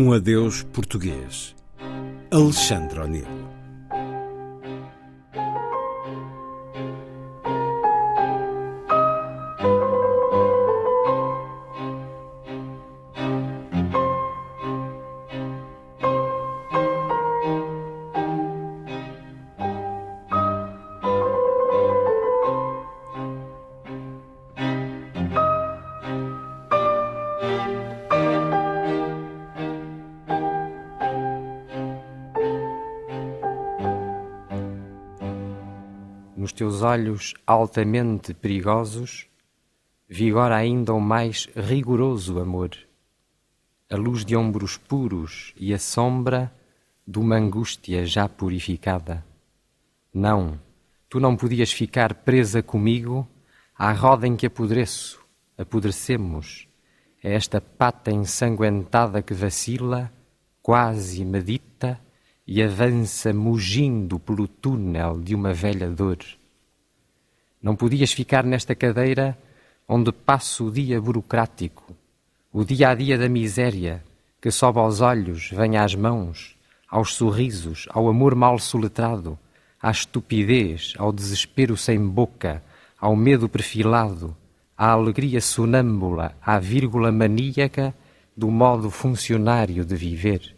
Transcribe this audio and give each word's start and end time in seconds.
Um 0.00 0.12
adeus 0.12 0.62
português. 0.62 1.56
Alexandre 2.30 3.00
O'Neill. 3.00 3.37
Nos 36.48 36.54
teus 36.54 36.80
olhos 36.80 37.34
altamente 37.46 38.32
perigosos 38.32 39.26
vigora 40.08 40.56
ainda 40.56 40.94
o 40.94 41.00
mais 41.00 41.46
rigoroso 41.54 42.40
amor, 42.40 42.70
a 43.90 43.96
luz 43.96 44.24
de 44.24 44.34
ombros 44.34 44.78
puros 44.78 45.52
e 45.58 45.74
a 45.74 45.78
sombra 45.78 46.50
de 47.06 47.18
uma 47.18 47.36
angústia 47.36 48.06
já 48.06 48.26
purificada. 48.26 49.22
Não, 50.10 50.58
tu 51.06 51.20
não 51.20 51.36
podias 51.36 51.70
ficar 51.70 52.14
presa 52.14 52.62
comigo 52.62 53.28
à 53.76 53.92
roda 53.92 54.26
em 54.26 54.34
que 54.34 54.46
apodreço, 54.46 55.22
apodrecemos, 55.58 56.66
a 57.22 57.28
esta 57.28 57.60
pata 57.60 58.10
ensanguentada 58.10 59.20
que 59.20 59.34
vacila, 59.34 60.10
quase 60.62 61.26
medita 61.26 62.00
e 62.50 62.62
avança 62.62 63.30
mugindo 63.30 64.18
pelo 64.18 64.48
túnel 64.48 65.20
de 65.20 65.34
uma 65.34 65.52
velha 65.52 65.86
dor. 65.90 66.16
Não 67.62 67.76
podias 67.76 68.10
ficar 68.10 68.42
nesta 68.42 68.74
cadeira 68.74 69.36
onde 69.86 70.10
passo 70.10 70.68
o 70.68 70.70
dia 70.72 70.98
burocrático, 70.98 71.94
o 72.50 72.64
dia 72.64 72.88
a 72.88 72.94
dia 72.94 73.18
da 73.18 73.28
miséria 73.28 74.02
que 74.40 74.50
sobe 74.50 74.78
aos 74.78 75.02
olhos, 75.02 75.50
vem 75.50 75.76
às 75.76 75.94
mãos, 75.94 76.56
aos 76.88 77.14
sorrisos, 77.14 77.86
ao 77.90 78.08
amor 78.08 78.34
mal 78.34 78.58
soletrado, 78.58 79.38
à 79.82 79.90
estupidez, 79.90 80.94
ao 80.96 81.12
desespero 81.12 81.76
sem 81.76 82.00
boca, 82.00 82.62
ao 82.98 83.14
medo 83.14 83.46
perfilado, 83.46 84.34
à 84.74 84.92
alegria 84.92 85.42
sonâmbula, 85.42 86.34
à 86.40 86.58
vírgula 86.58 87.12
maníaca 87.12 87.94
do 88.34 88.50
modo 88.50 88.90
funcionário 88.90 89.84
de 89.84 89.96
viver. 89.96 90.57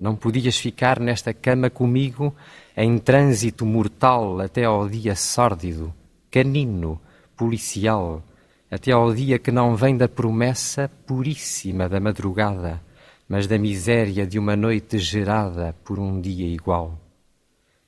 Não 0.00 0.14
podias 0.14 0.56
ficar 0.56 1.00
nesta 1.00 1.34
cama 1.34 1.68
comigo 1.68 2.32
em 2.76 2.98
trânsito 2.98 3.66
mortal 3.66 4.40
até 4.40 4.62
ao 4.62 4.88
dia 4.88 5.16
sórdido, 5.16 5.92
canino, 6.30 7.00
policial, 7.36 8.22
até 8.70 8.92
ao 8.92 9.12
dia 9.12 9.40
que 9.40 9.50
não 9.50 9.74
vem 9.74 9.96
da 9.96 10.08
promessa 10.08 10.88
puríssima 11.04 11.88
da 11.88 11.98
madrugada, 11.98 12.80
mas 13.28 13.48
da 13.48 13.58
miséria 13.58 14.24
de 14.24 14.38
uma 14.38 14.54
noite 14.54 14.98
gerada 14.98 15.74
por 15.84 15.98
um 15.98 16.20
dia 16.20 16.46
igual. 16.46 16.96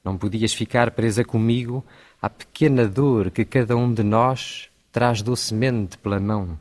Não 0.02 0.18
podias 0.18 0.52
ficar 0.52 0.90
presa 0.90 1.24
comigo 1.24 1.84
à 2.20 2.28
pequena 2.28 2.88
dor 2.88 3.30
que 3.30 3.44
cada 3.44 3.76
um 3.76 3.94
de 3.94 4.02
nós 4.02 4.68
traz 4.90 5.22
docemente 5.22 5.96
pela 5.96 6.18
mão. 6.18 6.58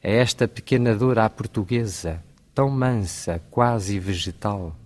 É 0.00 0.18
esta 0.18 0.46
pequena 0.46 0.94
dor 0.94 1.18
à 1.18 1.28
portuguesa, 1.28 2.22
tão 2.54 2.70
mansa, 2.70 3.42
quase 3.50 3.98
vegetal 3.98 4.76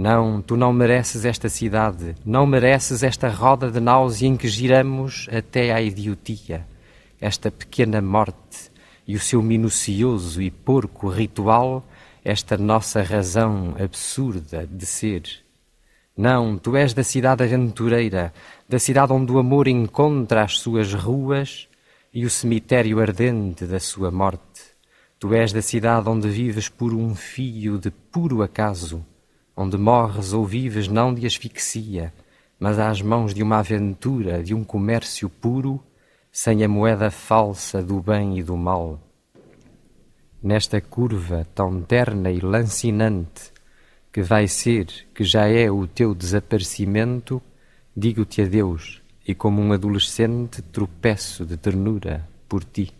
não, 0.00 0.40
tu 0.40 0.56
não 0.56 0.72
mereces 0.72 1.26
esta 1.26 1.50
cidade, 1.50 2.14
não 2.24 2.46
mereces 2.46 3.02
esta 3.02 3.28
roda 3.28 3.70
de 3.70 3.80
náusea 3.80 4.28
em 4.28 4.34
que 4.34 4.48
giramos 4.48 5.28
até 5.30 5.74
à 5.74 5.82
idiotia, 5.82 6.66
esta 7.20 7.50
pequena 7.50 8.00
morte 8.00 8.72
e 9.06 9.14
o 9.14 9.20
seu 9.20 9.42
minucioso 9.42 10.40
e 10.40 10.50
porco 10.50 11.10
ritual, 11.10 11.86
esta 12.24 12.56
nossa 12.56 13.02
razão 13.02 13.74
absurda 13.78 14.66
de 14.66 14.86
ser. 14.86 15.24
Não, 16.16 16.56
tu 16.56 16.78
és 16.78 16.94
da 16.94 17.04
cidade 17.04 17.44
aventureira, 17.44 18.32
da 18.66 18.78
cidade 18.78 19.12
onde 19.12 19.30
o 19.30 19.38
amor 19.38 19.68
encontra 19.68 20.44
as 20.44 20.60
suas 20.60 20.94
ruas 20.94 21.68
e 22.10 22.24
o 22.24 22.30
cemitério 22.30 23.00
ardente 23.00 23.66
da 23.66 23.78
sua 23.78 24.10
morte. 24.10 24.62
Tu 25.18 25.34
és 25.34 25.52
da 25.52 25.60
cidade 25.60 26.08
onde 26.08 26.26
vives 26.26 26.70
por 26.70 26.94
um 26.94 27.14
fio 27.14 27.76
de 27.76 27.90
puro 27.90 28.42
acaso 28.42 29.04
onde 29.60 29.76
morres 29.76 30.32
ou 30.32 30.46
vives 30.46 30.88
não 30.88 31.12
de 31.12 31.26
asfixia, 31.26 32.14
mas 32.58 32.78
às 32.78 33.02
mãos 33.02 33.34
de 33.34 33.42
uma 33.42 33.58
aventura, 33.58 34.42
de 34.42 34.54
um 34.54 34.64
comércio 34.64 35.28
puro, 35.28 35.78
sem 36.32 36.64
a 36.64 36.68
moeda 36.68 37.10
falsa 37.10 37.82
do 37.82 38.00
bem 38.00 38.38
e 38.38 38.42
do 38.42 38.56
mal. 38.56 38.98
Nesta 40.42 40.80
curva 40.80 41.46
tão 41.54 41.82
terna 41.82 42.30
e 42.30 42.40
lancinante, 42.40 43.52
que 44.10 44.22
vai 44.22 44.48
ser, 44.48 44.86
que 45.14 45.24
já 45.24 45.46
é 45.46 45.70
o 45.70 45.86
teu 45.86 46.14
desaparecimento, 46.14 47.42
digo-te 47.94 48.40
adeus 48.40 49.02
e 49.28 49.34
como 49.34 49.60
um 49.60 49.74
adolescente 49.74 50.62
tropeço 50.62 51.44
de 51.44 51.58
ternura 51.58 52.26
por 52.48 52.64
ti. 52.64 52.99